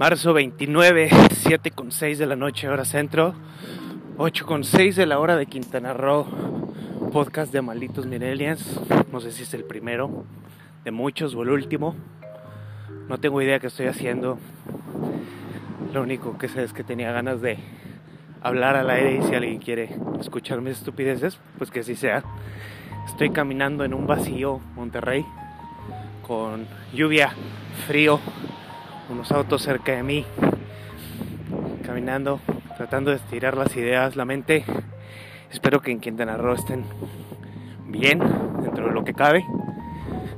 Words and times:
Marzo 0.00 0.32
29, 0.32 1.10
7 1.30 1.70
con 1.74 1.92
6 1.92 2.18
de 2.18 2.24
la 2.24 2.34
noche, 2.34 2.66
hora 2.70 2.86
centro. 2.86 3.34
8 4.16 4.46
con 4.46 4.64
6 4.64 4.96
de 4.96 5.04
la 5.04 5.18
hora 5.18 5.36
de 5.36 5.44
Quintana 5.44 5.92
Roo. 5.92 6.24
Podcast 7.12 7.52
de 7.52 7.60
Malditos 7.60 8.06
Millennials. 8.06 8.80
No 9.12 9.20
sé 9.20 9.30
si 9.30 9.42
es 9.42 9.52
el 9.52 9.64
primero 9.64 10.24
de 10.84 10.90
muchos 10.90 11.34
o 11.34 11.42
el 11.42 11.50
último. 11.50 11.96
No 13.10 13.20
tengo 13.20 13.42
idea 13.42 13.60
qué 13.60 13.66
estoy 13.66 13.88
haciendo. 13.88 14.38
Lo 15.92 16.00
único 16.00 16.38
que 16.38 16.48
sé 16.48 16.62
es 16.62 16.72
que 16.72 16.82
tenía 16.82 17.12
ganas 17.12 17.42
de 17.42 17.58
hablar 18.40 18.76
al 18.76 18.88
aire 18.88 19.18
y 19.18 19.22
si 19.28 19.34
alguien 19.34 19.58
quiere 19.58 19.96
escuchar 20.18 20.62
mis 20.62 20.78
estupideces, 20.78 21.38
pues 21.58 21.70
que 21.70 21.80
así 21.80 21.94
sea. 21.94 22.24
Estoy 23.06 23.32
caminando 23.32 23.84
en 23.84 23.92
un 23.92 24.06
vacío 24.06 24.62
Monterrey 24.76 25.26
con 26.26 26.66
lluvia, 26.94 27.34
frío, 27.86 28.18
unos 29.10 29.32
autos 29.32 29.62
cerca 29.62 29.92
de 29.92 30.02
mí, 30.02 30.24
caminando, 31.84 32.40
tratando 32.76 33.10
de 33.10 33.16
estirar 33.16 33.56
las 33.56 33.76
ideas, 33.76 34.16
la 34.16 34.24
mente. 34.24 34.64
Espero 35.50 35.80
que 35.80 35.90
en 35.90 36.00
Quintana 36.00 36.36
Roo 36.36 36.54
estén 36.54 36.84
bien, 37.86 38.20
dentro 38.62 38.86
de 38.86 38.92
lo 38.92 39.04
que 39.04 39.14
cabe. 39.14 39.44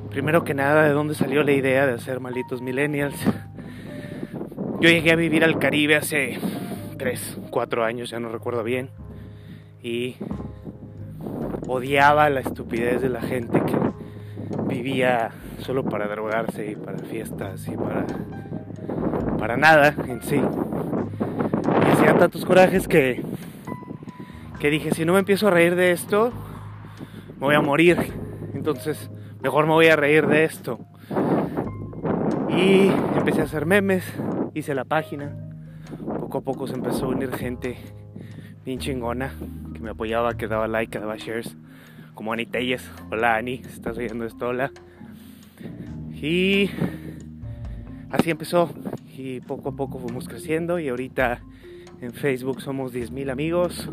Primero 0.09 0.43
que 0.43 0.53
nada, 0.53 0.83
¿de 0.83 0.91
dónde 0.91 1.15
salió 1.15 1.43
la 1.43 1.51
idea 1.51 1.85
de 1.85 1.93
hacer 1.93 2.19
malditos 2.19 2.61
millennials? 2.61 3.15
Yo 4.79 4.89
llegué 4.89 5.11
a 5.11 5.15
vivir 5.15 5.43
al 5.43 5.59
Caribe 5.59 5.95
hace 5.95 6.39
3, 6.97 7.39
4 7.49 7.83
años, 7.85 8.09
ya 8.09 8.19
no 8.19 8.29
recuerdo 8.29 8.63
bien. 8.63 8.89
Y 9.81 10.17
odiaba 11.67 12.29
la 12.29 12.41
estupidez 12.41 13.01
de 13.01 13.09
la 13.09 13.21
gente 13.21 13.61
que 13.61 13.77
vivía 14.67 15.31
solo 15.59 15.83
para 15.83 16.07
drogarse 16.07 16.71
y 16.71 16.75
para 16.75 16.97
fiestas 16.99 17.67
y 17.67 17.77
para 17.77 18.05
para 19.39 19.57
nada 19.57 19.95
en 20.07 20.21
sí. 20.21 20.35
Y 20.37 21.91
hacía 21.91 22.17
tantos 22.17 22.45
corajes 22.45 22.87
que, 22.87 23.23
que 24.59 24.69
dije, 24.69 24.91
si 24.91 25.05
no 25.05 25.13
me 25.13 25.19
empiezo 25.19 25.47
a 25.47 25.51
reír 25.51 25.75
de 25.75 25.91
esto, 25.91 26.31
me 27.35 27.47
voy 27.47 27.55
a 27.55 27.61
morir. 27.61 27.97
Entonces, 28.53 29.09
mejor 29.41 29.65
me 29.65 29.73
voy 29.73 29.87
a 29.87 29.95
reír 29.95 30.27
de 30.27 30.45
esto. 30.45 30.79
Y 32.49 32.91
empecé 33.17 33.41
a 33.41 33.45
hacer 33.45 33.65
memes, 33.65 34.05
hice 34.53 34.75
la 34.75 34.85
página. 34.85 35.35
Poco 36.19 36.37
a 36.37 36.41
poco 36.41 36.67
se 36.67 36.75
empezó 36.75 37.05
a 37.05 37.09
unir 37.09 37.33
gente 37.33 37.77
bien 38.63 38.79
chingona 38.79 39.33
que 39.73 39.79
me 39.79 39.89
apoyaba, 39.89 40.37
que 40.37 40.47
daba 40.47 40.67
like, 40.67 40.91
que 40.91 40.99
daba 40.99 41.17
shares. 41.17 41.57
Como 42.13 42.31
Ani 42.31 42.45
Telles. 42.45 42.89
Hola 43.11 43.35
Ani, 43.35 43.61
estás 43.65 43.97
oyendo 43.97 44.25
esto, 44.25 44.47
hola. 44.47 44.71
Y 46.13 46.69
así 48.13 48.29
empezó 48.29 48.69
y 49.17 49.41
poco 49.41 49.69
a 49.69 49.75
poco 49.75 49.99
fuimos 49.99 50.29
creciendo 50.29 50.79
y 50.79 50.87
ahorita 50.87 51.41
en 51.99 52.13
Facebook 52.13 52.61
somos 52.61 52.93
10.000 52.93 53.31
amigos. 53.31 53.89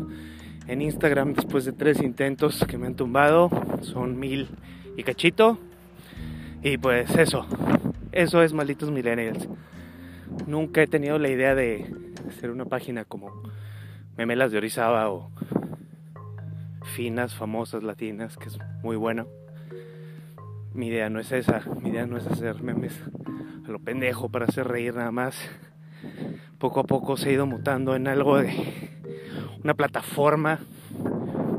En 0.67 0.81
Instagram 0.81 1.33
después 1.33 1.65
de 1.65 1.73
tres 1.73 2.01
intentos 2.01 2.63
que 2.67 2.77
me 2.77 2.87
han 2.87 2.95
tumbado 2.95 3.49
son 3.81 4.19
mil 4.19 4.47
y 4.95 5.03
cachito. 5.03 5.57
Y 6.61 6.77
pues 6.77 7.13
eso, 7.15 7.47
eso 8.11 8.43
es 8.43 8.53
malditos 8.53 8.91
millennials. 8.91 9.49
Nunca 10.45 10.83
he 10.83 10.87
tenido 10.87 11.17
la 11.17 11.29
idea 11.29 11.55
de 11.55 11.91
hacer 12.29 12.51
una 12.51 12.65
página 12.65 13.05
como 13.05 13.41
Memelas 14.17 14.51
de 14.51 14.59
Orizaba 14.59 15.09
o 15.09 15.31
Finas, 16.95 17.33
famosas, 17.33 17.83
latinas, 17.83 18.37
que 18.37 18.49
es 18.49 18.59
muy 18.83 18.97
bueno. 18.97 19.27
Mi 20.73 20.87
idea 20.87 21.09
no 21.09 21.19
es 21.19 21.31
esa, 21.31 21.63
mi 21.81 21.89
idea 21.89 22.05
no 22.05 22.17
es 22.17 22.27
hacer 22.27 22.61
memes 22.61 23.01
lo 23.71 23.79
pendejo 23.79 24.29
para 24.29 24.45
hacer 24.45 24.67
reír 24.67 24.93
nada 24.93 25.11
más. 25.11 25.35
Poco 26.59 26.81
a 26.81 26.83
poco 26.83 27.17
se 27.17 27.29
ha 27.29 27.33
ido 27.33 27.45
mutando 27.45 27.95
en 27.95 28.07
algo 28.07 28.37
de 28.37 28.53
una 29.63 29.73
plataforma 29.73 30.59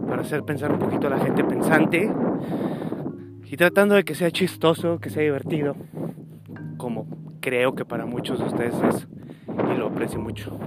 para 0.09 0.23
hacer 0.23 0.43
pensar 0.45 0.73
un 0.73 0.79
poquito 0.79 1.07
a 1.07 1.11
la 1.11 1.19
gente 1.19 1.43
pensante 1.43 2.13
y 3.45 3.57
tratando 3.57 3.95
de 3.95 4.05
que 4.05 4.15
sea 4.15 4.31
chistoso, 4.31 4.99
que 4.99 5.11
sea 5.11 5.23
divertido, 5.23 5.77
como 6.79 7.07
creo 7.41 7.75
que 7.75 7.85
para 7.85 8.07
muchos 8.07 8.39
de 8.39 8.47
ustedes 8.47 8.75
es 8.89 9.09
y 9.49 9.77
lo 9.77 9.89
aprecio 9.89 10.19
mucho. 10.19 10.59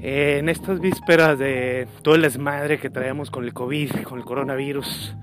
En 0.00 0.48
estas 0.48 0.80
vísperas 0.80 1.38
de 1.38 1.88
todo 2.02 2.14
el 2.14 2.22
desmadre 2.22 2.78
que 2.78 2.88
traemos 2.88 3.30
con 3.30 3.44
el 3.44 3.52
COVID, 3.52 4.04
con 4.04 4.18
el 4.18 4.24
coronavirus, 4.24 5.16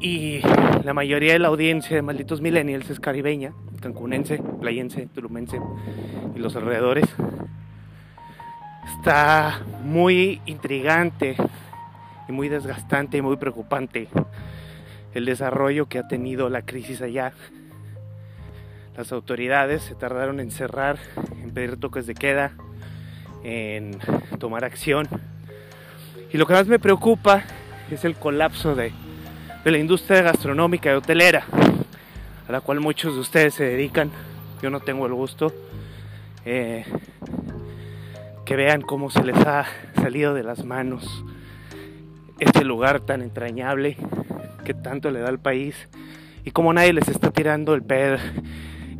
y 0.00 0.40
la 0.84 0.92
mayoría 0.92 1.32
de 1.32 1.38
la 1.38 1.48
audiencia 1.48 1.96
de 1.96 2.02
Malditos 2.02 2.40
Millennials 2.40 2.90
es 2.90 3.00
caribeña, 3.00 3.52
cancunense, 3.80 4.38
playense, 4.60 5.08
tulumense 5.14 5.60
y 6.34 6.38
los 6.38 6.54
alrededores. 6.56 7.06
Está 8.98 9.62
muy 9.82 10.40
intrigante 10.46 11.36
y 12.28 12.32
muy 12.32 12.48
desgastante 12.48 13.18
y 13.18 13.22
muy 13.22 13.36
preocupante 13.36 14.08
el 15.14 15.24
desarrollo 15.24 15.86
que 15.86 15.98
ha 15.98 16.08
tenido 16.08 16.50
la 16.50 16.62
crisis 16.62 17.00
allá. 17.00 17.32
Las 18.96 19.12
autoridades 19.12 19.82
se 19.82 19.94
tardaron 19.94 20.40
en 20.40 20.50
cerrar, 20.50 20.98
en 21.42 21.52
pedir 21.52 21.78
toques 21.78 22.06
de 22.06 22.14
queda, 22.14 22.52
en 23.44 23.98
tomar 24.38 24.64
acción. 24.64 25.08
Y 26.32 26.38
lo 26.38 26.46
que 26.46 26.52
más 26.52 26.66
me 26.66 26.78
preocupa 26.78 27.44
es 27.90 28.04
el 28.04 28.14
colapso 28.16 28.74
de 28.74 28.92
de 29.66 29.72
la 29.72 29.78
industria 29.78 30.22
gastronómica 30.22 30.92
y 30.92 30.94
hotelera, 30.94 31.44
a 32.46 32.52
la 32.52 32.60
cual 32.60 32.78
muchos 32.78 33.14
de 33.14 33.20
ustedes 33.20 33.54
se 33.54 33.64
dedican. 33.64 34.12
Yo 34.62 34.70
no 34.70 34.78
tengo 34.78 35.06
el 35.06 35.12
gusto. 35.12 35.52
Eh, 36.44 36.84
que 38.44 38.54
vean 38.54 38.80
cómo 38.80 39.10
se 39.10 39.24
les 39.24 39.36
ha 39.38 39.66
salido 39.96 40.34
de 40.34 40.44
las 40.44 40.64
manos 40.64 41.24
este 42.38 42.64
lugar 42.64 43.00
tan 43.00 43.22
entrañable 43.22 43.96
que 44.64 44.72
tanto 44.72 45.10
le 45.10 45.18
da 45.18 45.30
al 45.30 45.40
país 45.40 45.74
y 46.44 46.52
cómo 46.52 46.72
nadie 46.72 46.92
les 46.92 47.08
está 47.08 47.32
tirando 47.32 47.74
el, 47.74 47.82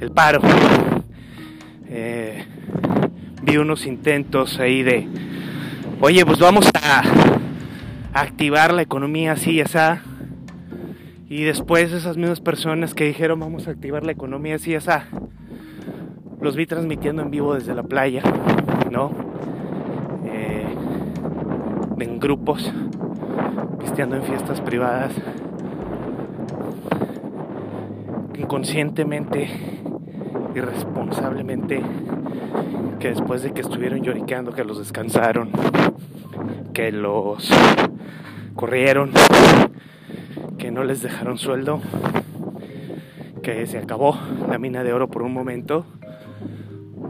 el 0.01 0.11
paro. 0.11 0.41
Eh, 1.89 2.45
vi 3.43 3.57
unos 3.57 3.87
intentos 3.87 4.59
ahí 4.59 4.83
de, 4.83 5.07
oye, 6.01 6.27
pues 6.27 6.41
vamos 6.41 6.69
a, 6.75 7.05
activar 8.13 8.75
la 8.75 8.83
economía 8.83 9.33
así, 9.33 9.61
esa 9.61 10.03
y 11.29 11.43
después 11.43 11.93
esas 11.93 12.17
mismas 12.17 12.41
personas 12.41 12.95
que 12.95 13.05
dijeron 13.05 13.41
vamos 13.41 13.67
a 13.67 13.73
activar 13.73 14.05
la 14.05 14.13
economía 14.13 14.57
así, 14.57 14.75
esa, 14.75 15.07
los 16.41 16.55
vi 16.55 16.67
transmitiendo 16.67 17.23
en 17.23 17.31
vivo 17.31 17.55
desde 17.55 17.75
la 17.75 17.83
playa, 17.83 18.23
¿no? 18.91 19.11
Eh, 20.25 20.67
en 21.99 22.21
grupos, 22.21 22.73
pisteando 23.81 24.17
en 24.17 24.23
fiestas 24.23 24.61
privadas, 24.61 25.13
inconscientemente, 28.39 29.49
irresponsablemente, 30.55 31.83
que 33.01 33.09
después 33.09 33.43
de 33.43 33.53
que 33.53 33.63
estuvieron 33.63 34.03
lloriqueando, 34.03 34.53
que 34.53 34.63
los 34.63 34.79
descansaron, 34.79 35.51
que 36.73 36.93
los 36.93 37.51
corrieron, 38.55 39.11
que 40.59 40.71
no 40.71 40.85
les 40.85 41.03
dejaron 41.03 41.39
sueldo, 41.39 41.81
que 43.43 43.67
se 43.67 43.79
acabó 43.79 44.19
la 44.49 44.59
mina 44.59 44.83
de 44.83 44.93
oro 44.93 45.09
por 45.09 45.23
un 45.23 45.33
momento, 45.33 45.87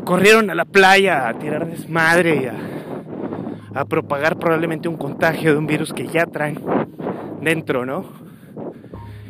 corrieron 0.04 0.50
a 0.50 0.54
la 0.54 0.64
playa 0.64 1.28
a 1.28 1.34
tirar 1.34 1.66
desmadre 1.66 2.42
y 2.42 2.46
a, 2.46 3.84
propagar 3.84 4.38
probablemente 4.38 4.88
un 4.88 4.96
contagio 4.96 5.52
de 5.52 5.58
un 5.58 5.66
virus 5.66 5.92
que 5.92 6.06
ya 6.06 6.24
traen 6.24 6.58
dentro, 7.42 7.84
¿no? 7.84 8.06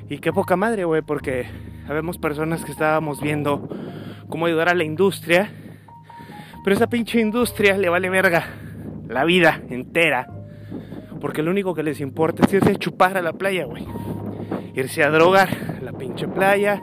Y 0.09 0.19
qué 0.19 0.33
poca 0.33 0.55
madre, 0.57 0.85
güey, 0.85 1.03
porque 1.03 1.47
habemos 1.89 2.17
personas 2.17 2.65
que 2.65 2.71
estábamos 2.71 3.21
viendo 3.21 3.69
cómo 4.29 4.47
ayudar 4.47 4.69
a 4.69 4.75
la 4.75 4.85
industria, 4.85 5.51
pero 6.63 6.77
esa 6.77 6.87
pinche 6.87 7.21
industria 7.21 7.77
le 7.77 7.89
vale 7.89 8.09
verga 8.09 8.45
la 9.09 9.25
vida 9.25 9.61
entera 9.69 10.29
porque 11.27 11.43
lo 11.43 11.51
único 11.51 11.75
que 11.75 11.83
les 11.83 12.01
importa 12.01 12.45
es 12.47 12.53
irse 12.53 12.71
a 12.71 12.75
chupar 12.77 13.19
a 13.19 13.21
la 13.21 13.33
playa, 13.33 13.65
güey. 13.65 13.85
Irse 14.77 15.03
a 15.03 15.11
drogar 15.11 15.49
a 15.77 15.85
la 15.85 15.91
pinche 15.91 16.29
playa, 16.29 16.81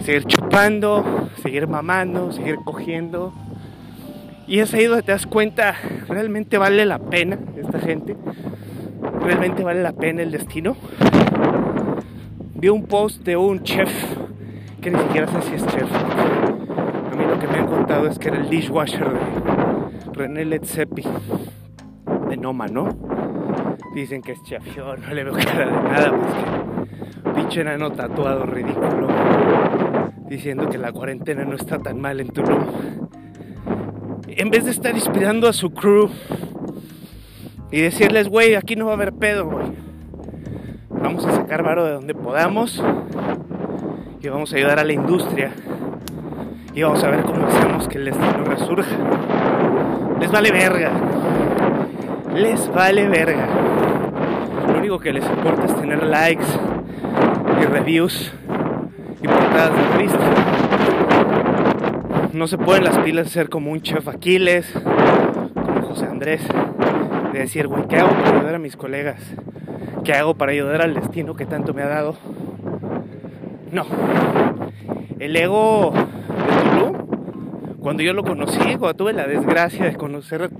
seguir 0.00 0.26
chupando, 0.26 1.30
seguir 1.42 1.66
mamando, 1.66 2.30
seguir 2.30 2.56
cogiendo. 2.62 3.32
Y 4.46 4.58
es 4.58 4.74
ahí 4.74 4.84
donde 4.84 5.02
te 5.02 5.12
das 5.12 5.26
cuenta, 5.26 5.76
¿realmente 6.08 6.58
vale 6.58 6.84
la 6.84 6.98
pena 6.98 7.38
esta 7.56 7.78
gente? 7.78 8.14
¿Realmente 9.22 9.64
vale 9.64 9.82
la 9.82 9.94
pena 9.94 10.20
el 10.20 10.30
destino? 10.30 10.76
Vi 12.56 12.68
un 12.68 12.84
post 12.84 13.24
de 13.24 13.38
un 13.38 13.62
chef, 13.62 13.88
que 14.82 14.90
ni 14.90 14.98
siquiera 14.98 15.26
sé 15.26 15.40
si 15.40 15.54
es 15.54 15.66
chef. 15.68 15.90
A 15.90 17.16
mí 17.16 17.24
lo 17.26 17.38
que 17.38 17.46
me 17.48 17.60
han 17.60 17.66
contado 17.68 18.08
es 18.08 18.18
que 18.18 18.28
era 18.28 18.36
el 18.36 18.50
dishwasher 18.50 19.10
de 19.10 20.12
René 20.12 20.44
Letzepi, 20.44 21.04
de 22.28 22.36
Noma, 22.36 22.66
¿no? 22.66 23.13
Dicen 23.94 24.22
que 24.22 24.32
es 24.32 24.42
chafión, 24.42 25.02
no 25.06 25.14
le 25.14 25.22
veo 25.22 25.34
cara 25.34 25.66
de 25.66 25.72
nada, 25.72 26.10
pues 26.10 26.34
que 26.34 27.30
pinche 27.34 27.60
enano 27.60 27.92
tatuado 27.92 28.44
ridículo. 28.44 29.08
diciendo 30.28 30.68
que 30.68 30.78
la 30.78 30.90
cuarentena 30.92 31.44
no 31.44 31.54
está 31.54 31.78
tan 31.78 32.00
mal 32.00 32.20
en 32.20 32.28
Tulum. 32.28 32.64
En 34.26 34.50
vez 34.50 34.64
de 34.64 34.72
estar 34.72 34.94
inspirando 34.94 35.48
a 35.48 35.52
su 35.52 35.70
crew 35.72 36.10
y 37.70 37.82
decirles, 37.82 38.28
güey, 38.28 38.56
aquí 38.56 38.74
no 38.74 38.86
va 38.86 38.92
a 38.92 38.94
haber 38.94 39.12
pedo, 39.12 39.46
güey. 39.46 39.66
Vamos 40.90 41.24
a 41.26 41.32
sacar 41.32 41.62
varo 41.62 41.84
de 41.84 41.92
donde 41.92 42.14
podamos 42.14 42.82
y 44.20 44.28
vamos 44.28 44.52
a 44.52 44.56
ayudar 44.56 44.78
a 44.80 44.84
la 44.84 44.92
industria 44.92 45.52
y 46.74 46.82
vamos 46.82 47.04
a 47.04 47.10
ver 47.10 47.22
cómo 47.22 47.46
hacemos 47.46 47.86
que 47.86 47.98
el 47.98 48.06
destino 48.06 48.44
resurja. 48.44 48.96
Les 50.18 50.32
vale 50.32 50.50
verga. 50.50 50.90
Les 52.34 52.72
vale 52.72 53.08
verga. 53.08 53.83
Único 54.84 55.00
que 55.00 55.14
les 55.14 55.24
importa 55.24 55.64
es 55.64 55.74
tener 55.80 56.02
likes 56.02 56.44
y 57.58 57.64
reviews 57.64 58.30
y 59.22 59.26
portadas 59.26 59.74
de 59.74 59.96
revista. 59.96 60.18
No 62.34 62.46
se 62.46 62.58
pueden 62.58 62.84
las 62.84 62.98
pilas 62.98 63.30
ser 63.30 63.48
como 63.48 63.72
un 63.72 63.80
chef 63.80 64.06
Aquiles, 64.06 64.70
como 65.54 65.80
José 65.88 66.04
Andrés, 66.04 66.46
de 67.32 67.38
decir, 67.38 67.66
güey, 67.66 67.88
¿qué 67.88 67.96
hago 67.96 68.10
para 68.10 68.36
ayudar 68.36 68.54
a 68.56 68.58
mis 68.58 68.76
colegas? 68.76 69.22
¿Qué 70.04 70.12
hago 70.12 70.34
para 70.34 70.52
ayudar 70.52 70.82
al 70.82 70.92
destino 70.92 71.34
que 71.34 71.46
tanto 71.46 71.72
me 71.72 71.80
ha 71.80 71.88
dado? 71.88 72.18
No. 73.72 73.86
El 75.18 75.34
ego 75.34 75.94
de 75.94 76.70
Tulum, 76.70 77.78
cuando 77.80 78.02
yo 78.02 78.12
lo 78.12 78.22
conocí, 78.22 78.76
cuando 78.76 78.96
tuve 78.96 79.14
la 79.14 79.26
desgracia 79.26 79.86
de 79.86 79.96
conocer 79.96 80.50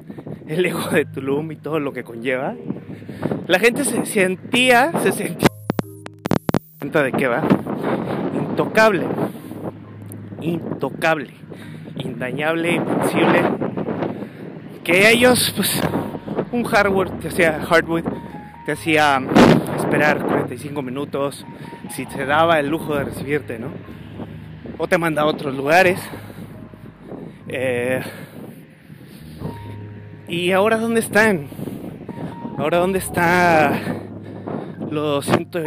el 0.48 0.64
ego 0.64 0.88
de 0.88 1.04
Tulum 1.04 1.52
y 1.52 1.56
todo 1.56 1.78
lo 1.78 1.92
que 1.92 2.04
conlleva, 2.04 2.54
la 3.46 3.58
gente 3.58 3.84
se 3.84 4.04
sentía, 4.06 4.92
se 5.02 5.12
sentía 5.12 5.48
de 7.02 7.12
qué 7.12 7.26
va, 7.26 7.42
intocable, 8.34 9.06
intocable, 10.40 11.30
indañable, 11.96 12.72
invencible, 12.72 13.42
que 14.84 15.10
ellos, 15.10 15.52
pues, 15.56 15.80
un 16.52 16.62
hardware 16.62 17.10
te 17.18 17.28
hacía 17.28 17.60
hardwood, 17.60 18.04
te 18.64 18.72
hacía 18.72 19.20
esperar 19.76 20.24
45 20.24 20.82
minutos, 20.82 21.44
si 21.90 22.06
te 22.06 22.24
daba 22.26 22.60
el 22.60 22.68
lujo 22.68 22.94
de 22.96 23.04
recibirte, 23.04 23.58
¿no? 23.58 23.68
O 24.78 24.86
te 24.86 24.98
manda 24.98 25.22
a 25.22 25.26
otros 25.26 25.54
lugares. 25.54 26.00
Eh, 27.48 28.02
¿Y 30.28 30.52
ahora 30.52 30.78
dónde 30.78 31.00
están? 31.00 31.48
Ahora 32.56 32.78
dónde 32.78 33.00
está 33.00 33.80
los 34.88 35.26
ciento 35.26 35.58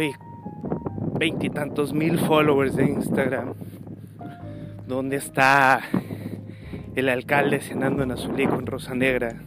veintitantos 1.18 1.92
mil 1.92 2.18
followers 2.18 2.76
de 2.76 2.86
Instagram? 2.86 3.52
¿Dónde 4.86 5.16
está 5.16 5.82
el 6.96 7.10
alcalde 7.10 7.60
cenando 7.60 8.02
en 8.02 8.12
Azulí 8.12 8.46
con 8.46 8.64
Rosa 8.66 8.94
Negra? 8.94 9.42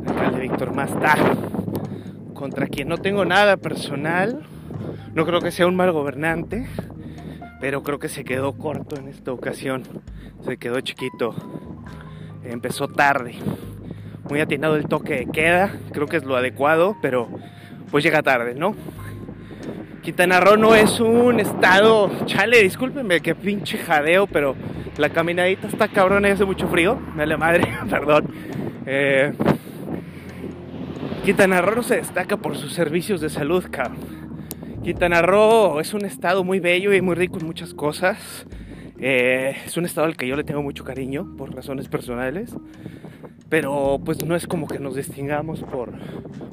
El 0.00 0.08
alcalde 0.08 0.40
Víctor 0.42 0.74
Masta, 0.74 1.16
contra 2.34 2.68
quien 2.68 2.86
no 2.86 2.98
tengo 2.98 3.24
nada 3.24 3.56
personal. 3.56 4.46
No 5.12 5.26
creo 5.26 5.40
que 5.40 5.50
sea 5.50 5.66
un 5.66 5.74
mal 5.74 5.90
gobernante, 5.90 6.68
pero 7.60 7.82
creo 7.82 7.98
que 7.98 8.08
se 8.08 8.22
quedó 8.22 8.52
corto 8.56 8.96
en 8.96 9.08
esta 9.08 9.32
ocasión. 9.32 9.82
Se 10.44 10.56
quedó 10.56 10.80
chiquito. 10.80 11.34
Empezó 12.44 12.86
tarde 12.86 13.34
muy 14.34 14.40
atinado 14.40 14.74
el 14.74 14.88
toque 14.88 15.14
de 15.14 15.26
queda, 15.26 15.70
creo 15.92 16.08
que 16.08 16.16
es 16.16 16.24
lo 16.24 16.34
adecuado, 16.34 16.96
pero 17.00 17.28
pues 17.92 18.02
llega 18.02 18.20
tarde, 18.20 18.56
¿no? 18.56 18.74
Quintana 20.02 20.40
Roo 20.40 20.56
no 20.56 20.74
es 20.74 20.98
un 20.98 21.38
estado, 21.38 22.10
chale, 22.26 22.60
discúlpenme 22.60 23.20
que 23.20 23.36
pinche 23.36 23.78
jadeo, 23.78 24.26
pero 24.26 24.56
la 24.96 25.10
caminadita 25.10 25.68
está 25.68 25.86
cabrón 25.86 26.26
y 26.26 26.30
hace 26.30 26.44
mucho 26.44 26.66
frío, 26.66 27.00
me 27.14 27.26
la 27.26 27.36
madre, 27.36 27.68
perdón. 27.88 28.26
Eh, 28.86 29.32
Quintana 31.24 31.62
Roo 31.62 31.84
se 31.84 31.98
destaca 31.98 32.36
por 32.36 32.56
sus 32.56 32.72
servicios 32.72 33.20
de 33.20 33.30
salud, 33.30 33.64
cabrón. 33.70 33.98
Quintana 34.82 35.22
Roo 35.22 35.78
es 35.78 35.94
un 35.94 36.04
estado 36.04 36.42
muy 36.42 36.58
bello 36.58 36.92
y 36.92 37.00
muy 37.00 37.14
rico 37.14 37.38
en 37.38 37.46
muchas 37.46 37.72
cosas. 37.72 38.48
Eh, 38.98 39.54
es 39.64 39.76
un 39.76 39.84
estado 39.84 40.08
al 40.08 40.16
que 40.16 40.26
yo 40.26 40.34
le 40.34 40.42
tengo 40.42 40.60
mucho 40.60 40.82
cariño 40.82 41.36
por 41.36 41.54
razones 41.54 41.86
personales 41.86 42.52
pero 43.54 44.00
pues 44.04 44.24
no 44.24 44.34
es 44.34 44.48
como 44.48 44.66
que 44.66 44.80
nos 44.80 44.96
distingamos 44.96 45.60
por, 45.60 45.92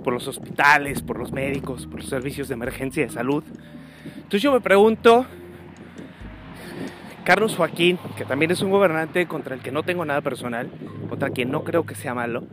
por 0.03 0.13
los 0.13 0.27
hospitales, 0.27 1.01
por 1.01 1.17
los 1.17 1.31
médicos, 1.31 1.87
por 1.87 2.01
los 2.01 2.07
servicios 2.07 2.47
de 2.47 2.53
emergencia 2.53 3.03
de 3.03 3.11
salud. 3.11 3.43
Entonces 4.17 4.43
yo 4.43 4.51
me 4.51 4.61
pregunto, 4.61 5.25
Carlos 7.23 7.55
Joaquín, 7.55 7.97
que 8.15 8.23
también 8.23 8.51
es 8.51 8.61
un 8.61 8.69
gobernante 8.69 9.25
contra 9.25 9.55
el 9.55 9.61
que 9.61 9.71
no 9.71 9.81
tengo 9.81 10.05
nada 10.05 10.21
personal, 10.21 10.69
contra 11.09 11.31
quien 11.31 11.49
no 11.49 11.63
creo 11.63 11.87
que 11.87 11.95
sea 11.95 12.13
malo, 12.13 12.43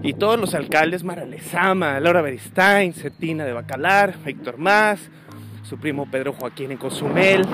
y 0.00 0.12
todos 0.12 0.38
los 0.38 0.54
alcaldes, 0.54 1.02
Mara 1.02 1.24
Lezama, 1.24 1.98
Laura 1.98 2.22
Beristain, 2.22 2.92
Cetina 2.92 3.44
de 3.44 3.52
Bacalar, 3.52 4.14
Víctor 4.24 4.58
Más, 4.58 5.10
su 5.64 5.76
primo 5.76 6.08
Pedro 6.08 6.34
Joaquín 6.34 6.70
en 6.70 6.78
Cozumel, 6.78 7.44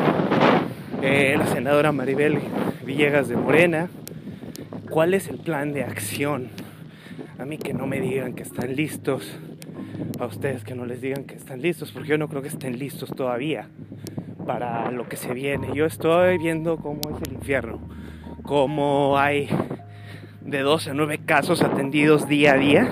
eh, 1.01 1.37
la 1.39 1.47
senadora 1.47 1.91
Maribel 1.91 2.39
Villegas 2.85 3.29
de 3.29 3.37
Morena, 3.37 3.89
¿Cuál 4.93 5.15
es 5.15 5.29
el 5.29 5.39
plan 5.39 5.73
de 5.73 5.85
acción? 5.85 6.51
A 7.39 7.47
mí 7.47 7.57
que 7.57 7.73
no 7.73 7.87
me 7.87 7.99
digan 7.99 8.35
que 8.35 8.43
están 8.43 8.77
listos, 8.77 9.27
a 10.21 10.27
ustedes 10.27 10.65
que 10.65 10.75
no 10.75 10.85
les 10.85 11.01
digan 11.01 11.25
que 11.25 11.35
están 11.35 11.63
listos, 11.63 11.91
porque 11.93 12.11
yo 12.11 12.19
no 12.19 12.29
creo 12.29 12.43
que 12.43 12.49
estén 12.49 12.79
listos 12.79 13.09
todavía 13.09 13.71
para 14.47 14.91
lo 14.91 15.09
que 15.09 15.17
se 15.17 15.33
viene. 15.33 15.69
Yo 15.75 15.87
estoy 15.87 16.37
viendo 16.37 16.77
cómo 16.77 17.01
es 17.09 17.27
el 17.27 17.33
infierno, 17.33 17.81
cómo 18.43 19.17
hay 19.19 19.49
de 20.43 20.61
12 20.61 20.91
a 20.91 20.93
9 20.93 21.21
casos 21.25 21.63
atendidos 21.63 22.29
día 22.29 22.53
a 22.53 22.59
día 22.59 22.87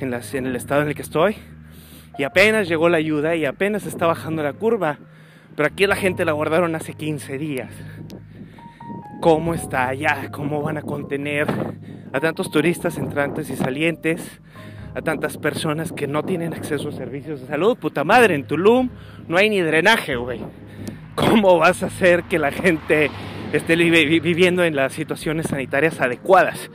en, 0.00 0.12
en 0.12 0.46
el 0.46 0.56
estado 0.56 0.82
en 0.82 0.88
el 0.88 0.96
que 0.96 1.02
estoy. 1.02 1.36
Y 2.18 2.24
apenas 2.24 2.66
llegó 2.66 2.88
la 2.88 2.96
ayuda 2.96 3.36
y 3.36 3.44
apenas 3.44 3.86
está 3.86 4.06
bajando 4.06 4.42
la 4.42 4.54
curva. 4.54 4.98
Pero 5.54 5.68
aquí 5.68 5.86
la 5.86 5.94
gente 5.94 6.24
la 6.24 6.32
guardaron 6.32 6.74
hace 6.74 6.94
15 6.94 7.38
días 7.38 7.70
cómo 9.26 9.54
está 9.54 9.88
allá, 9.88 10.30
cómo 10.30 10.62
van 10.62 10.76
a 10.76 10.82
contener 10.82 11.48
a 12.12 12.20
tantos 12.20 12.48
turistas 12.48 12.96
entrantes 12.96 13.50
y 13.50 13.56
salientes, 13.56 14.40
a 14.94 15.02
tantas 15.02 15.36
personas 15.36 15.90
que 15.90 16.06
no 16.06 16.22
tienen 16.22 16.54
acceso 16.54 16.90
a 16.90 16.92
servicios 16.92 17.40
de 17.40 17.48
salud. 17.48 17.76
Puta 17.76 18.04
madre, 18.04 18.36
en 18.36 18.46
Tulum 18.46 18.88
no 19.26 19.36
hay 19.36 19.50
ni 19.50 19.60
drenaje, 19.60 20.14
güey. 20.14 20.42
¿Cómo 21.16 21.58
vas 21.58 21.82
a 21.82 21.86
hacer 21.86 22.22
que 22.22 22.38
la 22.38 22.52
gente 22.52 23.10
esté 23.52 23.74
viviendo 23.74 24.62
en 24.62 24.76
las 24.76 24.92
situaciones 24.92 25.46
sanitarias 25.46 26.00
adecuadas? 26.00 26.70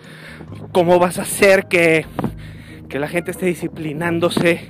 ¿Cómo 0.73 0.99
vas 0.99 1.19
a 1.19 1.21
hacer 1.21 1.67
que, 1.69 2.05
que 2.89 2.99
la 2.99 3.07
gente 3.07 3.31
esté 3.31 3.45
disciplinándose 3.45 4.67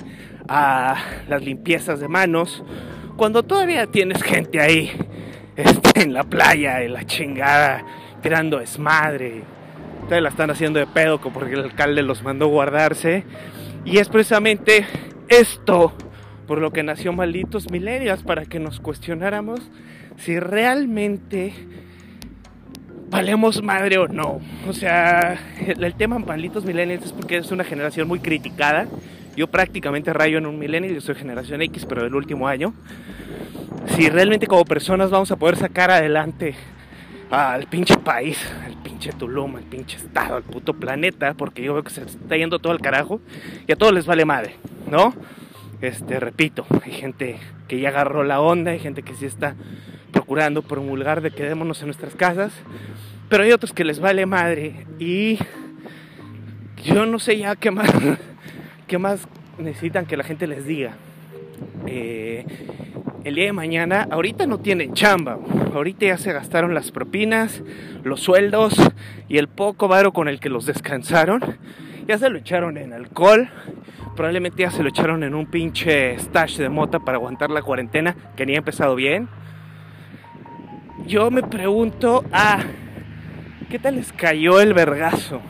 a 0.47 0.97
las 1.27 1.43
limpiezas 1.43 1.99
de 1.99 2.07
manos 2.07 2.63
cuando 3.17 3.41
todavía 3.41 3.87
tienes 3.87 4.21
gente 4.21 4.59
ahí 4.59 4.91
este, 5.55 6.03
en 6.03 6.13
la 6.13 6.23
playa, 6.23 6.81
en 6.81 6.93
la 6.93 7.05
chingada, 7.05 7.83
tirando 8.21 8.59
desmadre. 8.59 9.43
Ustedes 10.03 10.21
la 10.21 10.29
están 10.29 10.51
haciendo 10.51 10.79
de 10.79 10.87
pedo 10.87 11.19
porque 11.19 11.53
el 11.53 11.63
alcalde 11.63 12.01
los 12.01 12.23
mandó 12.23 12.47
guardarse. 12.47 13.23
Y 13.85 13.97
es 13.97 14.09
precisamente 14.09 14.85
esto 15.27 15.93
por 16.47 16.59
lo 16.59 16.71
que 16.71 16.83
nació 16.83 17.13
Malditos 17.13 17.71
Milenios, 17.71 18.23
para 18.23 18.45
que 18.45 18.59
nos 18.59 18.79
cuestionáramos 18.79 19.61
si 20.17 20.39
realmente 20.39 21.53
valemos 23.09 23.61
madre 23.63 23.97
o 23.97 24.07
no. 24.07 24.39
O 24.67 24.73
sea, 24.73 25.39
el, 25.65 25.95
tema 25.95 26.19
Malditos 26.19 26.65
Millennials 26.65 27.05
es 27.05 27.11
porque 27.13 27.37
es 27.37 27.51
una 27.51 27.63
generación 27.63 28.07
muy 28.07 28.19
criticada. 28.19 28.87
Yo 29.35 29.47
prácticamente 29.47 30.11
rayo 30.11 30.37
en 30.39 30.45
un 30.45 30.59
millennial, 30.59 30.93
yo 30.93 31.01
soy 31.01 31.15
generación 31.15 31.61
X, 31.61 31.85
pero 31.87 32.03
del 32.03 32.15
último 32.15 32.47
año 32.47 32.73
si 33.87 34.09
realmente 34.09 34.47
como 34.47 34.65
personas 34.65 35.09
vamos 35.09 35.31
a 35.31 35.35
poder 35.35 35.57
sacar 35.57 35.91
adelante 35.91 36.55
al 37.29 37.67
pinche 37.67 37.97
país, 37.97 38.37
al 38.65 38.75
pinche 38.81 39.13
Tulum, 39.13 39.55
al 39.55 39.63
pinche 39.63 39.97
estado, 39.97 40.35
al 40.35 40.43
puto 40.43 40.73
planeta, 40.73 41.33
porque 41.33 41.63
yo 41.63 41.73
veo 41.73 41.83
que 41.83 41.89
se 41.89 42.01
está 42.01 42.35
yendo 42.35 42.59
todo 42.59 42.73
al 42.73 42.81
carajo 42.81 43.21
y 43.67 43.71
a 43.71 43.75
todos 43.75 43.93
les 43.93 44.05
vale 44.05 44.25
madre, 44.25 44.55
¿no? 44.89 45.13
Este, 45.81 46.19
repito, 46.19 46.65
hay 46.83 46.91
gente 46.91 47.39
que 47.67 47.79
ya 47.79 47.89
agarró 47.89 48.23
la 48.23 48.41
onda, 48.41 48.71
hay 48.71 48.79
gente 48.79 49.01
que 49.01 49.15
sí 49.15 49.25
está 49.25 49.55
procurando 50.11 50.61
promulgar 50.61 51.21
de 51.21 51.31
quedémonos 51.31 51.79
en 51.81 51.87
nuestras 51.87 52.15
casas, 52.15 52.51
pero 53.29 53.43
hay 53.43 53.51
otros 53.51 53.73
que 53.73 53.85
les 53.85 53.99
vale 53.99 54.25
madre 54.25 54.85
y 54.99 55.39
yo 56.83 57.05
no 57.05 57.17
sé 57.17 57.37
ya 57.37 57.55
qué 57.55 57.71
más, 57.71 57.89
qué 58.87 58.97
más 58.97 59.27
necesitan 59.57 60.05
que 60.05 60.17
la 60.17 60.23
gente 60.23 60.47
les 60.47 60.65
diga. 60.65 60.95
Eh, 61.87 62.45
el 63.23 63.35
día 63.35 63.45
de 63.45 63.53
mañana, 63.53 64.07
ahorita 64.09 64.47
no 64.47 64.59
tienen 64.59 64.93
chamba, 64.93 65.37
ahorita 65.73 66.07
ya 66.07 66.17
se 66.17 66.33
gastaron 66.33 66.73
las 66.73 66.91
propinas, 66.91 67.61
los 68.03 68.21
sueldos 68.21 68.75
y 69.29 69.37
el 69.37 69.47
poco 69.47 69.87
varo 69.87 70.11
con 70.11 70.27
el 70.27 70.39
que 70.39 70.49
los 70.49 70.65
descansaron, 70.65 71.41
ya 72.07 72.17
se 72.17 72.29
lo 72.29 72.39
echaron 72.39 72.77
en 72.77 72.93
alcohol, 72.93 73.49
probablemente 74.15 74.63
ya 74.63 74.71
se 74.71 74.81
lo 74.81 74.89
echaron 74.89 75.23
en 75.23 75.35
un 75.35 75.45
pinche 75.45 76.17
stash 76.17 76.57
de 76.57 76.69
mota 76.69 76.99
para 76.99 77.17
aguantar 77.17 77.51
la 77.51 77.61
cuarentena 77.61 78.15
que 78.35 78.45
ni 78.45 78.55
ha 78.55 78.57
empezado 78.57 78.95
bien. 78.95 79.27
yo 81.05 81.29
me 81.29 81.43
pregunto, 81.43 82.23
ah, 82.31 82.59
¿qué 83.69 83.77
tal 83.77 83.95
les 83.95 84.11
cayó 84.13 84.61
el 84.61 84.73
vergazo? 84.73 85.41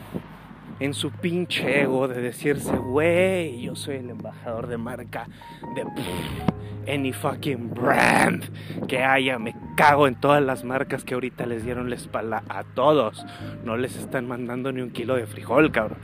En 0.84 0.94
su 0.94 1.12
pinche 1.12 1.82
ego 1.82 2.08
de 2.08 2.20
decirse, 2.20 2.76
güey, 2.76 3.62
yo 3.62 3.76
soy 3.76 3.96
el 3.96 4.10
embajador 4.10 4.66
de 4.66 4.78
marca 4.78 5.28
de 5.76 6.92
any 6.92 7.12
fucking 7.12 7.70
brand 7.72 8.44
que 8.88 9.04
haya. 9.04 9.38
Me 9.38 9.54
cago 9.76 10.08
en 10.08 10.16
todas 10.16 10.42
las 10.42 10.64
marcas 10.64 11.04
que 11.04 11.14
ahorita 11.14 11.46
les 11.46 11.64
dieron 11.64 11.88
la 11.88 11.94
espalda 11.94 12.42
a 12.48 12.64
todos. 12.64 13.24
No 13.64 13.76
les 13.76 13.96
están 13.96 14.26
mandando 14.26 14.72
ni 14.72 14.80
un 14.80 14.90
kilo 14.90 15.14
de 15.14 15.26
frijol, 15.26 15.70
cabrón. 15.70 15.98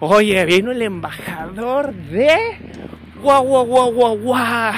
Oye, 0.00 0.44
vino 0.46 0.72
el 0.72 0.80
embajador 0.80 1.92
de... 1.92 2.56
Guau, 3.22 3.44
guau, 3.44 3.66
guau, 3.66 3.92
guau, 3.92 4.18
guau. 4.18 4.72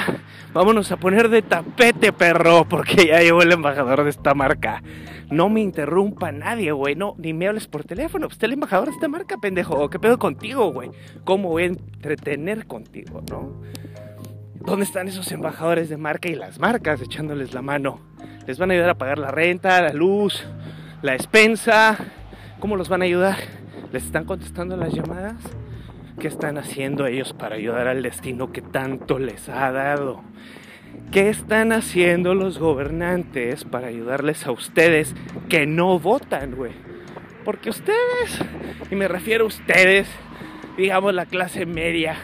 Vámonos 0.53 0.91
a 0.91 0.97
poner 0.97 1.29
de 1.29 1.41
tapete, 1.41 2.11
perro, 2.11 2.65
porque 2.67 3.07
ya 3.07 3.21
llegó 3.21 3.41
el 3.41 3.51
embajador 3.51 4.03
de 4.03 4.09
esta 4.09 4.33
marca. 4.33 4.81
No 5.29 5.49
me 5.49 5.61
interrumpa 5.61 6.31
nadie, 6.31 6.71
güey. 6.71 6.95
No, 6.95 7.13
ni 7.17 7.33
me 7.33 7.47
hables 7.47 7.67
por 7.67 7.83
teléfono. 7.83 8.27
Usted 8.27 8.45
es 8.45 8.47
el 8.47 8.53
embajador 8.53 8.87
de 8.87 8.95
esta 8.95 9.07
marca, 9.07 9.37
pendejo. 9.37 9.89
¿Qué 9.89 9.99
pedo 9.99 10.17
contigo, 10.17 10.71
güey? 10.71 10.89
¿Cómo 11.23 11.49
voy 11.49 11.63
a 11.63 11.67
entretener 11.67 12.65
contigo, 12.65 13.21
no? 13.29 13.61
¿Dónde 14.55 14.85
están 14.85 15.07
esos 15.07 15.31
embajadores 15.31 15.89
de 15.89 15.97
marca 15.97 16.29
y 16.29 16.35
las 16.35 16.59
marcas 16.59 17.01
echándoles 17.01 17.53
la 17.53 17.61
mano? 17.61 17.99
¿Les 18.47 18.57
van 18.57 18.71
a 18.71 18.73
ayudar 18.73 18.89
a 18.89 18.97
pagar 18.97 19.19
la 19.19 19.29
renta, 19.31 19.81
la 19.81 19.93
luz, 19.93 20.43
la 21.03 21.11
despensa? 21.11 21.97
¿Cómo 22.59 22.75
los 22.75 22.89
van 22.89 23.03
a 23.03 23.05
ayudar? 23.05 23.37
¿Les 23.91 24.03
están 24.03 24.25
contestando 24.25 24.75
las 24.75 24.93
llamadas? 24.93 25.35
¿Qué 26.19 26.27
están 26.27 26.57
haciendo 26.57 27.07
ellos 27.07 27.31
para 27.31 27.55
ayudar 27.55 27.87
al 27.87 28.03
destino 28.03 28.51
que 28.51 28.61
tanto 28.61 29.19
les 29.19 29.47
ha 29.47 29.71
dado? 29.71 30.21
¿Qué 31.13 31.29
están 31.29 31.71
haciendo 31.71 32.35
los 32.35 32.59
gobernantes 32.59 33.63
para 33.63 33.87
ayudarles 33.87 34.45
a 34.45 34.51
ustedes 34.51 35.15
que 35.47 35.65
no 35.65 35.97
votan, 35.97 36.55
güey? 36.55 36.73
Porque 37.45 37.69
ustedes, 37.69 38.37
y 38.91 38.95
me 38.95 39.07
refiero 39.07 39.45
a 39.45 39.47
ustedes, 39.47 40.09
digamos 40.77 41.13
la 41.13 41.25
clase 41.25 41.65
media, 41.65 42.17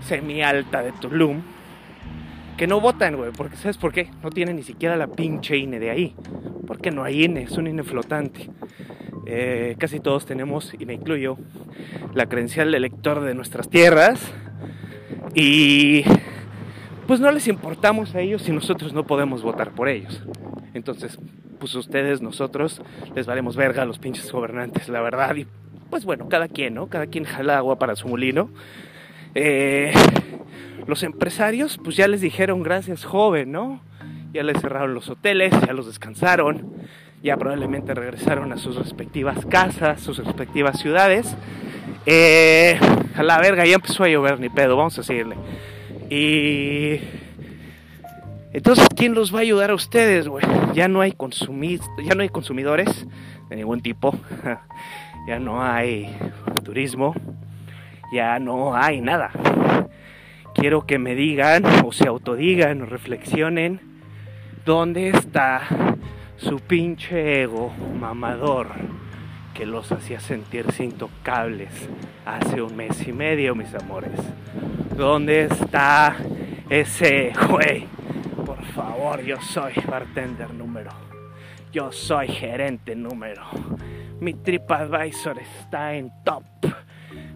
semi 0.00 0.42
alta 0.42 0.82
de 0.82 0.92
Tulum, 0.92 1.40
que 2.58 2.66
no 2.66 2.78
votan, 2.78 3.16
güey, 3.16 3.32
porque 3.32 3.56
¿sabes 3.56 3.78
por 3.78 3.94
qué? 3.94 4.10
No 4.22 4.28
tienen 4.28 4.56
ni 4.56 4.62
siquiera 4.62 4.96
la 4.96 5.06
pinche 5.06 5.56
INE 5.56 5.80
de 5.80 5.90
ahí. 5.90 6.14
Porque 6.66 6.90
no 6.90 7.04
hay 7.04 7.24
INE, 7.24 7.44
es 7.44 7.52
un 7.52 7.68
INE 7.68 7.84
flotante. 7.84 8.50
Eh, 9.26 9.76
casi 9.78 10.00
todos 10.00 10.26
tenemos, 10.26 10.74
y 10.78 10.86
me 10.86 10.94
incluyo, 10.94 11.38
la 12.14 12.26
credencial 12.26 12.70
de 12.72 12.80
de 12.80 13.34
nuestras 13.34 13.68
tierras. 13.68 14.32
Y 15.34 16.04
pues 17.06 17.20
no 17.20 17.30
les 17.30 17.48
importamos 17.48 18.14
a 18.14 18.20
ellos 18.20 18.42
si 18.42 18.52
nosotros 18.52 18.92
no 18.92 19.04
podemos 19.06 19.42
votar 19.42 19.72
por 19.72 19.88
ellos. 19.88 20.22
Entonces, 20.74 21.18
pues 21.58 21.74
ustedes, 21.74 22.22
nosotros, 22.22 22.82
les 23.14 23.26
valemos 23.26 23.56
verga 23.56 23.82
a 23.82 23.86
los 23.86 23.98
pinches 23.98 24.30
gobernantes, 24.32 24.88
la 24.88 25.00
verdad. 25.00 25.36
Y 25.36 25.46
pues 25.90 26.04
bueno, 26.04 26.28
cada 26.28 26.48
quien, 26.48 26.74
¿no? 26.74 26.88
Cada 26.88 27.06
quien 27.06 27.24
jala 27.24 27.58
agua 27.58 27.78
para 27.78 27.96
su 27.96 28.08
molino. 28.08 28.50
Eh, 29.34 29.92
los 30.86 31.02
empresarios, 31.02 31.78
pues 31.82 31.96
ya 31.96 32.08
les 32.08 32.20
dijeron 32.20 32.62
gracias, 32.62 33.04
joven, 33.04 33.52
¿no? 33.52 33.80
Ya 34.32 34.42
les 34.42 34.60
cerraron 34.60 34.94
los 34.94 35.08
hoteles, 35.08 35.52
ya 35.66 35.72
los 35.72 35.86
descansaron, 35.86 36.72
ya 37.22 37.36
probablemente 37.36 37.94
regresaron 37.94 38.52
a 38.52 38.58
sus 38.58 38.76
respectivas 38.76 39.46
casas, 39.46 40.00
sus 40.00 40.18
respectivas 40.18 40.80
ciudades. 40.80 41.36
Eh, 42.04 42.78
a 43.14 43.22
la 43.22 43.38
verga, 43.38 43.64
ya 43.64 43.76
empezó 43.76 44.04
a 44.04 44.08
llover, 44.08 44.40
ni 44.40 44.48
pedo, 44.48 44.76
vamos 44.76 44.98
a 44.98 45.04
seguirle. 45.04 45.36
Y 46.10 47.00
entonces, 48.52 48.86
¿quién 48.96 49.14
los 49.14 49.32
va 49.32 49.38
a 49.38 49.42
ayudar 49.42 49.70
a 49.70 49.74
ustedes, 49.74 50.26
güey? 50.26 50.44
Ya 50.74 50.88
no 50.88 51.00
hay 51.00 51.14
ya 52.04 52.14
no 52.14 52.22
hay 52.22 52.28
consumidores 52.28 53.06
de 53.48 53.56
ningún 53.56 53.80
tipo. 53.80 54.14
ya 55.28 55.38
no 55.38 55.62
hay 55.62 56.14
turismo. 56.64 57.14
Ya 58.12 58.38
no 58.40 58.74
hay 58.74 59.00
nada. 59.00 59.30
Quiero 60.54 60.86
que 60.86 60.98
me 60.98 61.14
digan 61.14 61.64
o 61.84 61.92
se 61.92 62.08
autodigan 62.08 62.82
o 62.82 62.86
reflexionen 62.86 63.80
dónde 64.66 65.08
está 65.08 65.62
su 66.36 66.60
pinche 66.60 67.42
ego 67.42 67.72
mamador 67.98 68.68
que 69.54 69.66
los 69.66 69.92
hacía 69.92 70.20
sentirse 70.20 70.84
intocables 70.84 71.70
hace 72.24 72.62
un 72.62 72.74
mes 72.76 73.06
y 73.06 73.12
medio, 73.12 73.54
mis 73.54 73.74
amores. 73.74 74.20
¿Dónde 74.96 75.44
está 75.44 76.16
ese 76.70 77.32
güey? 77.48 77.86
Por 78.46 78.62
favor, 78.64 79.22
yo 79.22 79.40
soy 79.40 79.72
bartender 79.88 80.52
número. 80.54 80.90
Yo 81.72 81.92
soy 81.92 82.28
gerente 82.28 82.94
número. 82.94 83.44
Mi 84.20 84.34
TripAdvisor 84.34 85.38
está 85.38 85.94
en 85.94 86.12
top. 86.24 86.44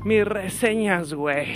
Mis 0.05 0.27
reseñas, 0.27 1.15
güey. 1.15 1.55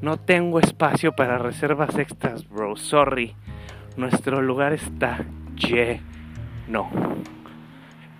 No 0.00 0.16
tengo 0.18 0.60
espacio 0.60 1.12
para 1.12 1.38
reservas 1.38 1.96
extras, 1.98 2.48
bro. 2.48 2.76
Sorry. 2.76 3.34
Nuestro 3.96 4.40
lugar 4.42 4.72
está 4.72 5.24
lleno. 5.56 6.15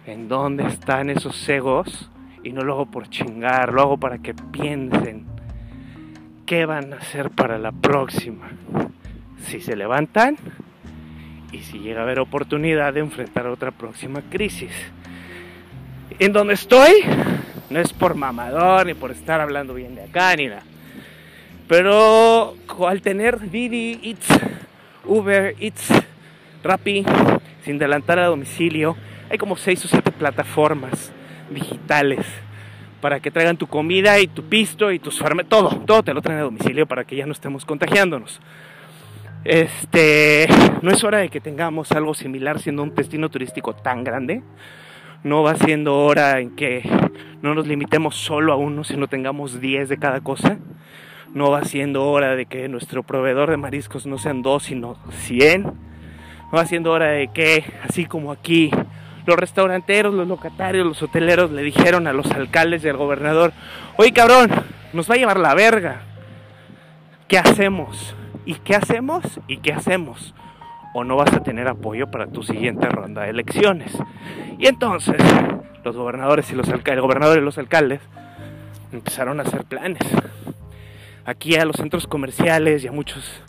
¿En 0.07 0.29
dónde 0.29 0.67
están 0.67 1.11
esos 1.11 1.49
egos? 1.49 2.11
Y 2.45 2.53
no 2.53 2.63
lo 2.63 2.75
hago 2.75 2.87
por 2.87 3.11
chingar, 3.11 3.73
lo 3.73 3.83
hago 3.83 3.97
para 3.99 4.19
que 4.19 4.35
piensen 4.35 5.27
qué 6.47 6.65
van 6.65 6.93
a 6.93 6.97
hacer 6.99 7.31
para 7.31 7.59
la 7.59 7.73
próxima. 7.73 8.49
Si 9.41 9.61
se 9.61 9.75
levantan 9.75 10.37
y 11.51 11.59
si 11.59 11.81
llega 11.81 12.01
a 12.01 12.03
haber 12.05 12.21
oportunidad 12.21 12.95
de 12.95 13.01
enfrentar 13.01 13.49
otra 13.49 13.73
próxima 13.73 14.23
crisis. 14.31 14.73
En 16.21 16.33
donde 16.33 16.55
estoy, 16.55 16.93
no 17.69 17.81
es 17.81 17.93
por 17.93 18.15
mamador 18.15 18.87
ni 18.87 18.95
por 18.95 19.11
estar 19.11 19.41
hablando 19.41 19.75
bien 19.75 19.97
de 19.97 20.05
acá 20.05 20.37
ni 20.37 20.47
nada. 20.47 20.63
Pero 21.67 22.55
al 22.87 23.03
tener 23.03 23.51
Didi, 23.51 23.99
Eats, 24.05 24.29
Uber, 25.05 25.57
Eats, 25.59 25.91
Rappi, 26.63 27.05
sin 27.67 27.77
adelantar 27.79 28.21
a 28.21 28.27
domicilio, 28.27 28.97
hay 29.29 29.39
como 29.39 29.57
seis 29.57 29.85
o 29.85 29.89
siete 29.89 30.13
plataformas 30.13 31.13
digitales 31.51 32.25
para 33.01 33.19
que 33.19 33.33
traigan 33.33 33.57
tu 33.57 33.67
comida 33.67 34.21
y 34.21 34.29
tu 34.29 34.45
pisto 34.45 34.93
y 34.93 35.01
tus 35.01 35.19
farme, 35.19 35.43
todo, 35.43 35.81
todo 35.85 36.05
te 36.05 36.15
lo 36.15 36.23
traen 36.23 36.39
a 36.39 36.45
domicilio 36.45 36.87
para 36.87 37.05
que 37.05 37.17
ya 37.17 37.27
no 37.27 37.33
estemos 37.33 37.65
contagiándonos. 37.65 38.41
Este, 39.43 40.47
no 40.83 40.93
es 40.93 41.03
hora 41.03 41.19
de 41.19 41.29
que 41.29 41.41
tengamos 41.41 41.91
algo 41.91 42.15
similar 42.15 42.61
siendo 42.61 42.85
un 42.85 42.95
destino 42.95 43.31
turístico 43.31 43.75
tan 43.75 44.05
grande. 44.05 44.43
No 45.25 45.43
va 45.43 45.57
siendo 45.57 45.99
hora 45.99 46.39
en 46.39 46.55
que 46.55 46.89
no 47.43 47.53
nos 47.53 47.67
limitemos 47.67 48.15
solo 48.15 48.53
a 48.53 48.57
uno, 48.57 48.85
sino 48.85 49.09
tengamos 49.09 49.61
10 49.61 49.89
de 49.89 49.99
cada 49.99 50.21
cosa. 50.21 50.59
No 51.35 51.51
va 51.51 51.65
siendo 51.65 52.09
hora 52.09 52.37
de 52.37 52.47
que 52.47 52.69
nuestro 52.69 53.03
proveedor 53.03 53.51
de 53.51 53.57
mariscos 53.57 54.07
no 54.07 54.19
sean 54.19 54.43
dos, 54.43 54.63
sino 54.63 54.99
100. 55.11 55.96
Va 56.55 56.67
siendo 56.67 56.93
hora 56.93 57.07
de 57.07 57.29
que, 57.29 57.65
así 57.83 58.07
como 58.07 58.33
aquí, 58.33 58.71
los 59.27 59.37
restauranteros, 59.37 60.15
los 60.15 60.29
locatarios, 60.29 60.87
los 60.87 61.03
hoteleros 61.03 61.51
le 61.51 61.63
dijeron 61.63 62.07
a 62.07 62.13
los 62.13 62.31
alcaldes 62.31 62.85
y 62.85 62.89
al 62.89 62.97
gobernador, 62.97 63.53
oye 63.97 64.13
cabrón, 64.13 64.51
nos 64.93 65.11
va 65.11 65.15
a 65.15 65.19
llevar 65.19 65.41
la 65.41 65.55
verga. 65.55 66.03
¿Qué 67.29 67.39
hacemos? 67.39 68.15
¿Y 68.45 68.55
qué 68.55 68.77
hacemos? 68.77 69.41
¿Y 69.49 69.59
qué 69.59 69.73
hacemos? 69.73 70.35
O 70.95 71.03
no 71.03 71.17
vas 71.17 71.33
a 71.33 71.43
tener 71.43 71.67
apoyo 71.67 72.09
para 72.11 72.29
tu 72.29 72.45
siguiente 72.45 72.89
ronda 72.89 73.23
de 73.23 73.31
elecciones. 73.31 73.93
Y 74.59 74.69
entonces 74.69 75.17
los 75.85 75.97
gobernadores 75.97 76.51
y 76.53 76.55
los 76.55 76.69
alcaldes, 76.69 76.95
el 76.95 77.01
gobernador 77.03 77.39
y 77.39 77.43
los 77.43 77.59
alcaldes 77.59 78.01
empezaron 78.93 79.41
a 79.41 79.43
hacer 79.43 79.65
planes. 79.65 80.03
Aquí 81.25 81.57
a 81.57 81.65
los 81.65 81.77
centros 81.77 82.07
comerciales 82.07 82.85
y 82.85 82.89
a 82.89 82.93
muchos 82.93 83.43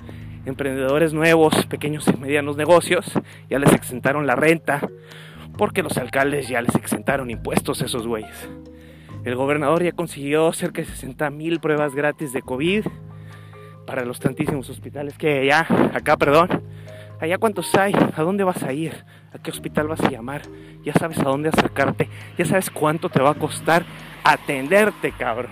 emprendedores 0.47 1.13
nuevos, 1.13 1.65
pequeños 1.65 2.07
y 2.07 2.17
medianos 2.17 2.55
negocios, 2.55 3.11
ya 3.49 3.59
les 3.59 3.73
exentaron 3.73 4.25
la 4.25 4.35
renta, 4.35 4.87
porque 5.57 5.83
los 5.83 5.97
alcaldes 5.97 6.47
ya 6.47 6.61
les 6.61 6.73
exentaron 6.75 7.29
impuestos 7.29 7.81
a 7.81 7.85
esos 7.85 8.07
güeyes. 8.07 8.49
El 9.25 9.35
gobernador 9.35 9.83
ya 9.83 9.91
consiguió 9.91 10.53
cerca 10.53 10.81
de 10.81 10.87
60 10.87 11.29
mil 11.31 11.59
pruebas 11.59 11.93
gratis 11.93 12.31
de 12.31 12.41
COVID 12.41 12.85
para 13.85 14.05
los 14.05 14.19
tantísimos 14.19 14.69
hospitales 14.69 15.17
que 15.17 15.39
allá, 15.39 15.67
acá, 15.93 16.15
perdón. 16.15 16.63
Allá 17.19 17.37
cuántos 17.39 17.73
hay, 17.75 17.93
a 17.93 18.21
dónde 18.21 18.43
vas 18.43 18.63
a 18.63 18.71
ir, 18.71 18.93
a 19.33 19.39
qué 19.39 19.49
hospital 19.49 19.87
vas 19.87 19.99
a 20.01 20.11
llamar, 20.11 20.43
ya 20.83 20.93
sabes 20.93 21.17
a 21.19 21.23
dónde 21.23 21.49
acercarte, 21.49 22.07
ya 22.37 22.45
sabes 22.45 22.69
cuánto 22.69 23.09
te 23.09 23.21
va 23.21 23.31
a 23.31 23.33
costar 23.33 23.83
atenderte, 24.23 25.11
cabrón, 25.11 25.51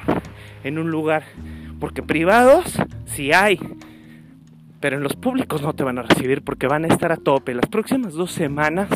en 0.63 0.77
un 0.77 0.91
lugar. 0.91 1.23
Porque 1.79 2.03
privados 2.03 2.77
sí 3.05 3.33
hay, 3.33 3.59
pero 4.85 4.97
en 4.97 5.03
los 5.03 5.15
públicos 5.15 5.63
no 5.63 5.73
te 5.73 5.83
van 5.83 5.97
a 5.97 6.03
recibir 6.03 6.43
porque 6.43 6.67
van 6.67 6.85
a 6.85 6.87
estar 6.89 7.11
a 7.11 7.17
tope. 7.17 7.55
Las 7.55 7.65
próximas 7.65 8.13
dos 8.13 8.31
semanas 8.31 8.87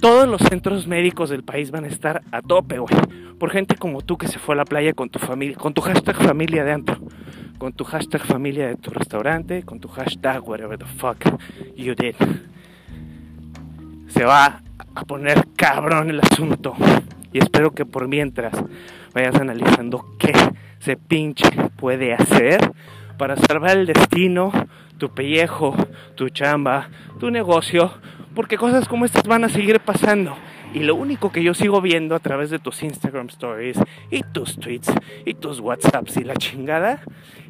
todos 0.00 0.26
los 0.26 0.40
centros 0.40 0.86
médicos 0.86 1.28
del 1.28 1.44
país 1.44 1.70
van 1.70 1.84
a 1.84 1.88
estar 1.88 2.22
a 2.32 2.40
tope, 2.40 2.78
güey. 2.78 2.94
Por 3.38 3.50
gente 3.50 3.76
como 3.76 4.00
tú 4.00 4.16
que 4.16 4.28
se 4.28 4.38
fue 4.38 4.54
a 4.54 4.56
la 4.56 4.64
playa 4.64 4.94
con 4.94 5.10
tu 5.10 5.18
familia, 5.18 5.58
con 5.58 5.74
tu 5.74 5.82
hashtag 5.82 6.16
familia 6.16 6.64
de 6.64 6.72
antro, 6.72 6.96
con 7.58 7.74
tu 7.74 7.84
hashtag 7.84 8.22
familia 8.22 8.66
de 8.68 8.76
tu 8.76 8.92
restaurante, 8.92 9.62
con 9.62 9.78
tu 9.78 9.88
hashtag 9.88 10.42
whatever 10.48 10.78
the 10.78 10.86
fuck 10.86 11.18
you 11.76 11.94
did. 11.94 12.14
se 14.08 14.24
va 14.24 14.62
a 14.94 15.04
poner 15.04 15.48
cabrón 15.54 16.08
el 16.08 16.20
asunto. 16.20 16.72
Y 17.30 17.40
espero 17.40 17.72
que 17.72 17.84
por 17.84 18.08
mientras 18.08 18.54
vayas 19.12 19.34
analizando 19.34 20.16
qué 20.18 20.32
se 20.78 20.96
pinche 20.96 21.50
puede 21.76 22.14
hacer 22.14 22.72
para 23.16 23.36
salvar 23.36 23.76
el 23.76 23.86
destino, 23.86 24.50
tu 24.98 25.10
pellejo, 25.10 25.74
tu 26.14 26.28
chamba, 26.28 26.88
tu 27.18 27.30
negocio, 27.30 27.92
porque 28.34 28.56
cosas 28.56 28.88
como 28.88 29.04
estas 29.04 29.24
van 29.24 29.44
a 29.44 29.48
seguir 29.48 29.80
pasando. 29.80 30.36
Y 30.72 30.80
lo 30.80 30.96
único 30.96 31.30
que 31.30 31.42
yo 31.42 31.54
sigo 31.54 31.80
viendo 31.80 32.16
a 32.16 32.18
través 32.18 32.50
de 32.50 32.58
tus 32.58 32.82
Instagram 32.82 33.28
stories 33.28 33.78
y 34.10 34.22
tus 34.22 34.58
tweets 34.58 34.92
y 35.24 35.34
tus 35.34 35.60
WhatsApps 35.60 36.16
y 36.16 36.24
la 36.24 36.34
chingada 36.34 37.00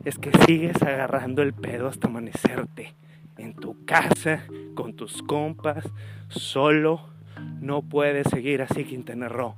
es 0.05 0.19
que 0.19 0.31
sigues 0.45 0.83
agarrando 0.83 1.43
el 1.43 1.55
pedo 1.55 1.89
hasta 1.89 2.07
amanecerte 2.07 2.95
en 3.39 3.55
tu 3.55 3.85
casa, 3.87 4.45
con 4.75 4.95
tus 4.95 5.23
compas, 5.23 5.89
solo. 6.29 7.09
No 7.61 7.83
puedes 7.83 8.29
seguir 8.29 8.63
así, 8.63 8.85
Quintana 8.85 9.29
Roo. 9.29 9.55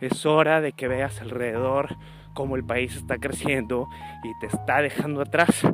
Es 0.00 0.24
hora 0.24 0.60
de 0.60 0.72
que 0.72 0.86
veas 0.86 1.20
alrededor 1.20 1.96
cómo 2.34 2.54
el 2.54 2.64
país 2.64 2.94
está 2.94 3.18
creciendo 3.18 3.88
y 4.22 4.38
te 4.40 4.46
está 4.46 4.80
dejando 4.80 5.22
atrás. 5.22 5.66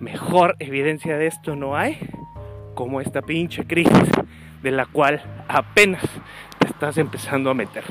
Mejor 0.00 0.56
evidencia 0.60 1.18
de 1.18 1.26
esto 1.26 1.56
no 1.56 1.76
hay 1.76 1.98
como 2.74 3.00
esta 3.00 3.22
pinche 3.22 3.66
crisis 3.66 4.10
de 4.62 4.70
la 4.70 4.86
cual 4.86 5.20
apenas 5.48 6.02
te 6.58 6.68
estás 6.68 6.98
empezando 6.98 7.50
a 7.50 7.54
meter. 7.54 7.82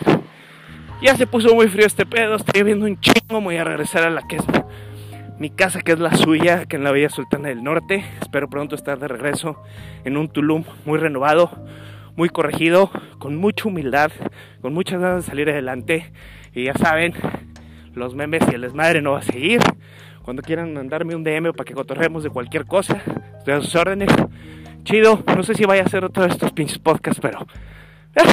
Ya 1.02 1.16
se 1.18 1.28
puso 1.28 1.54
muy 1.54 1.68
frío 1.68 1.86
este 1.86 2.06
pedo, 2.06 2.36
estoy 2.36 2.64
viendo 2.64 2.86
un 2.86 3.00
chingo, 3.00 3.42
voy 3.42 3.58
a 3.58 3.64
regresar 3.64 4.04
a 4.04 4.10
la 4.10 4.22
que 4.26 4.38
es 4.38 4.44
mi 5.38 5.50
casa, 5.50 5.82
que 5.82 5.92
es 5.92 6.00
la 6.00 6.16
suya, 6.16 6.66
que 6.66 6.78
en 6.78 6.84
la 6.84 6.92
Villa 6.92 7.10
Sultana 7.10 7.50
del 7.50 7.64
Norte. 7.64 8.06
Espero 8.22 8.50
pronto 8.50 8.76
estar 8.76 8.98
de 8.98 9.08
regreso 9.08 9.62
en 10.06 10.18
un 10.18 10.30
Tulum 10.30 10.64
muy 10.86 10.98
renovado, 10.98 11.52
muy 12.16 12.30
corregido, 12.30 12.90
con 13.20 13.36
mucha 13.36 13.68
humildad, 13.68 14.12
con 14.62 14.74
muchas 14.74 15.00
ganas 15.00 15.26
de 15.26 15.30
salir 15.30 15.50
adelante. 15.50 16.12
Y 16.56 16.64
ya 16.64 16.74
saben, 16.74 17.14
los 17.94 18.16
memes 18.16 18.44
y 18.52 18.56
el 18.56 18.62
desmadre 18.62 19.02
no 19.02 19.12
va 19.12 19.20
a 19.20 19.24
seguir. 19.24 19.60
Cuando 20.28 20.42
quieran 20.42 20.74
mandarme 20.74 21.16
un 21.16 21.24
DM 21.24 21.54
para 21.54 21.64
que 21.64 21.74
cotorremos 21.74 22.22
de 22.22 22.30
cualquier 22.30 22.66
cosa, 22.66 23.02
estoy 23.38 23.54
a 23.54 23.62
sus 23.62 23.74
órdenes. 23.76 24.10
Chido, 24.84 25.24
no 25.26 25.42
sé 25.42 25.56
si 25.56 25.64
vaya 25.64 25.84
a 25.84 25.86
hacer 25.86 26.04
otro 26.04 26.24
de 26.24 26.28
estos 26.28 26.52
pinches 26.52 26.80
podcasts, 26.80 27.22
pero 27.22 27.48
eh, 28.14 28.24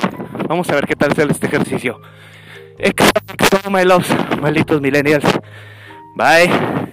vamos 0.49 0.69
a 0.71 0.75
ver 0.75 0.89
qué 0.89 0.97
tal 0.97 1.15
sale 1.15 1.31
este 1.31 1.47
ejercicio. 1.47 2.01
my 3.71 3.85
loves, 3.85 4.13
malditos 4.41 4.81
millennials. 4.81 5.25
Bye. 6.17 6.84